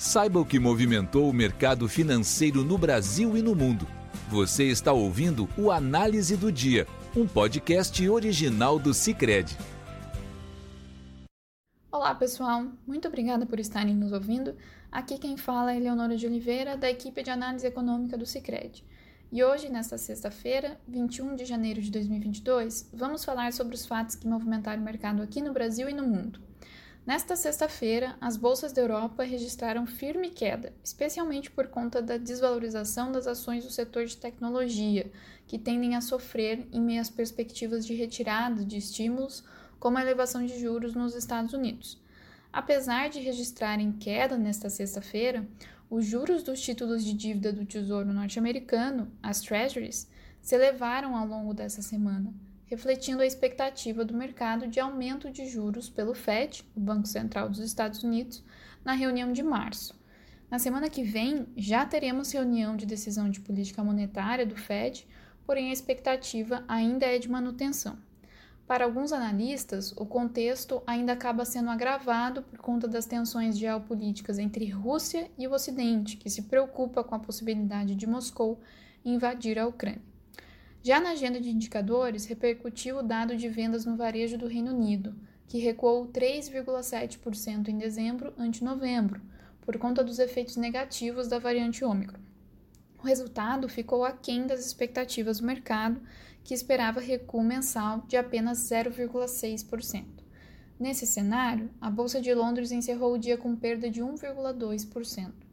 [0.00, 3.86] Saiba o que movimentou o mercado financeiro no Brasil e no mundo.
[4.30, 9.54] Você está ouvindo o Análise do Dia, um podcast original do Cicred.
[11.92, 12.64] Olá, pessoal.
[12.86, 14.56] Muito obrigada por estarem nos ouvindo.
[14.90, 18.82] Aqui quem fala é Leonora de Oliveira, da equipe de análise econômica do Cicred.
[19.30, 24.26] E hoje, nesta sexta-feira, 21 de janeiro de 2022, vamos falar sobre os fatos que
[24.26, 26.40] movimentaram o mercado aqui no Brasil e no mundo.
[27.06, 33.26] Nesta sexta-feira, as bolsas da Europa registraram firme queda, especialmente por conta da desvalorização das
[33.26, 35.10] ações do setor de tecnologia,
[35.46, 39.42] que tendem a sofrer em meio às perspectivas de retirada de estímulos,
[39.78, 41.98] como a elevação de juros nos Estados Unidos.
[42.52, 45.48] Apesar de registrarem queda nesta sexta-feira,
[45.88, 50.06] os juros dos títulos de dívida do Tesouro norte-americano, as Treasuries,
[50.42, 52.32] se elevaram ao longo dessa semana
[52.70, 57.58] refletindo a expectativa do mercado de aumento de juros pelo FED, o Banco Central dos
[57.58, 58.44] Estados Unidos,
[58.84, 59.98] na reunião de março.
[60.48, 65.04] Na semana que vem, já teremos reunião de decisão de política monetária do FED,
[65.44, 67.98] porém a expectativa ainda é de manutenção.
[68.68, 74.68] Para alguns analistas, o contexto ainda acaba sendo agravado por conta das tensões geopolíticas entre
[74.68, 78.60] Rússia e o Ocidente, que se preocupa com a possibilidade de Moscou
[79.04, 80.09] invadir a Ucrânia.
[80.82, 85.14] Já na agenda de indicadores, repercutiu o dado de vendas no varejo do Reino Unido,
[85.46, 89.20] que recuou 3,7% em dezembro ante novembro,
[89.60, 92.20] por conta dos efeitos negativos da variante Ômicron.
[92.98, 96.00] O resultado ficou aquém das expectativas do mercado,
[96.42, 100.04] que esperava recuo mensal de apenas 0,6%.
[100.78, 105.49] Nesse cenário, a Bolsa de Londres encerrou o dia com perda de 1,2%.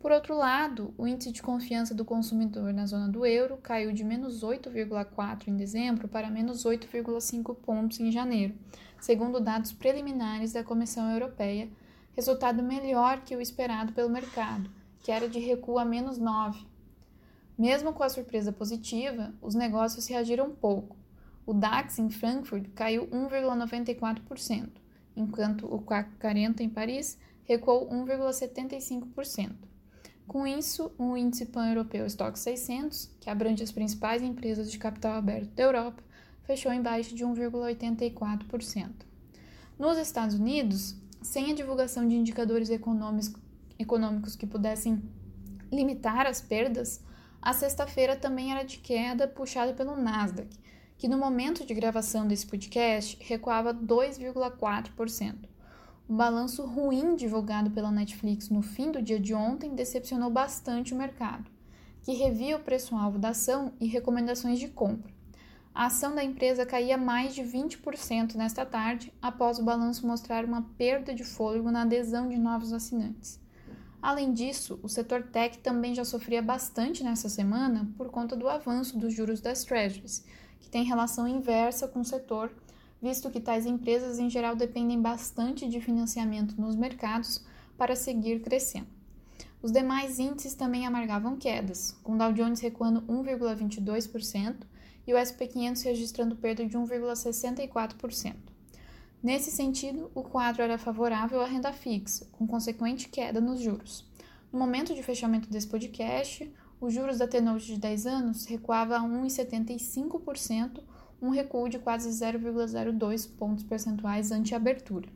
[0.00, 4.02] Por outro lado, o índice de confiança do consumidor na zona do euro caiu de
[4.02, 8.54] menos 8,4 em dezembro para menos 8,5 pontos em janeiro,
[8.98, 11.68] segundo dados preliminares da Comissão Europeia,
[12.14, 16.66] resultado melhor que o esperado pelo mercado, que era de recuo a menos 9.
[17.58, 20.96] Mesmo com a surpresa positiva, os negócios reagiram pouco.
[21.44, 24.70] O DAX em Frankfurt caiu 1,94%,
[25.14, 29.68] enquanto o CAC 40 em Paris recuou 1,75%.
[30.30, 35.50] Com isso, o índice pan-europeu Stock 600, que abrange as principais empresas de capital aberto
[35.56, 36.04] da Europa,
[36.44, 38.90] fechou em baixa de 1,84%.
[39.76, 45.02] Nos Estados Unidos, sem a divulgação de indicadores econômicos, que pudessem
[45.68, 47.04] limitar as perdas,
[47.42, 50.56] a sexta-feira também era de queda puxada pelo Nasdaq,
[50.96, 55.34] que no momento de gravação desse podcast recuava 2,4%.
[56.10, 60.96] O balanço ruim divulgado pela Netflix no fim do dia de ontem decepcionou bastante o
[60.96, 61.48] mercado,
[62.02, 65.08] que revia o preço-alvo da ação e recomendações de compra.
[65.72, 70.62] A ação da empresa caía mais de 20% nesta tarde, após o balanço mostrar uma
[70.76, 73.38] perda de fôlego na adesão de novos assinantes.
[74.02, 78.98] Além disso, o setor tech também já sofria bastante nessa semana por conta do avanço
[78.98, 80.24] dos juros das Treasuries,
[80.58, 82.52] que tem relação inversa com o setor
[83.00, 87.44] visto que tais empresas em geral dependem bastante de financiamento nos mercados
[87.76, 88.88] para seguir crescendo.
[89.62, 94.56] Os demais índices também amargavam quedas, com Dow Jones recuando 1,22%
[95.06, 98.34] e o SP 500 registrando perda de 1,64%.
[99.22, 104.08] Nesse sentido, o quadro era favorável à renda fixa, com consequente queda nos juros.
[104.50, 106.50] No momento de fechamento desse podcast,
[106.80, 110.80] os juros da T-Note de 10 anos recuava a 1,75%,
[111.20, 115.08] um recuo de quase 0,02 pontos percentuais ante abertura.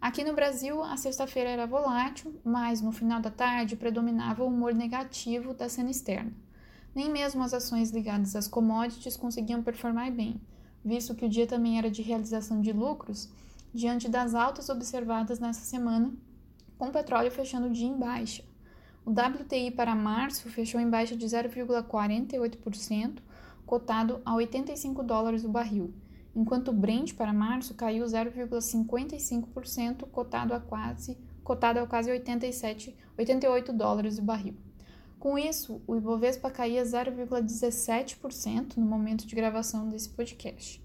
[0.00, 4.74] Aqui no Brasil, a sexta-feira era volátil, mas no final da tarde predominava o humor
[4.74, 6.30] negativo da cena externa.
[6.94, 10.40] Nem mesmo as ações ligadas às commodities conseguiam performar bem,
[10.84, 13.28] visto que o dia também era de realização de lucros,
[13.72, 16.12] diante das altas observadas nessa semana,
[16.78, 18.44] com o petróleo fechando o dia em baixa.
[19.06, 23.18] O WTI para março fechou em baixa de 0,48%,
[23.66, 25.92] cotado a 85 dólares o barril,
[26.34, 33.72] enquanto o Brent para março caiu 0,55%, cotado a quase cotado a quase 87, 88
[33.72, 34.56] dólares o barril.
[35.20, 40.82] Com isso, o Ibovespa caía 0,17% no momento de gravação desse podcast.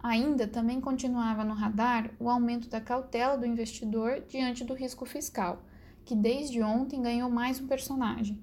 [0.00, 5.62] Ainda também continuava no radar o aumento da cautela do investidor diante do risco fiscal,
[6.04, 8.42] que desde ontem ganhou mais um personagem,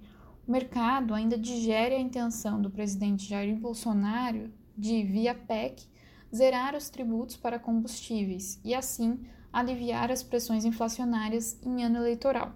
[0.50, 5.86] o mercado ainda digere a intenção do presidente Jair Bolsonaro de, via PEC,
[6.36, 9.20] zerar os tributos para combustíveis e, assim,
[9.54, 12.56] aliviar as pressões inflacionárias em ano eleitoral.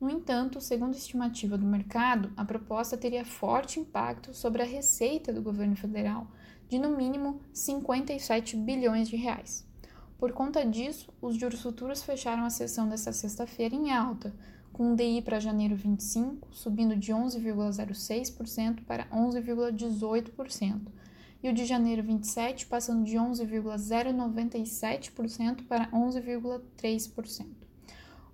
[0.00, 5.30] No entanto, segundo a estimativa do mercado, a proposta teria forte impacto sobre a receita
[5.30, 6.26] do governo federal,
[6.70, 9.68] de no mínimo 57 bilhões de reais.
[10.16, 14.34] Por conta disso, os juros futuros fecharam a sessão desta sexta-feira em alta,
[14.80, 20.80] com o DI para janeiro 25 subindo de 11,06% para 11,18%,
[21.42, 27.46] e o de janeiro 27 passando de 11,097% para 11,3%.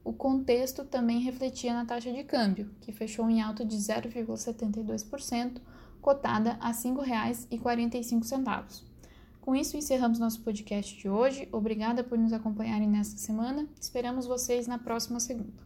[0.04, 5.60] O contexto também refletia na taxa de câmbio, que fechou em alta de 0,72%,
[6.00, 8.84] cotada a R$ 5,45.
[9.40, 11.48] Com isso, encerramos nosso podcast de hoje.
[11.50, 13.66] Obrigada por nos acompanharem nesta semana.
[13.80, 15.65] Esperamos vocês na próxima segunda.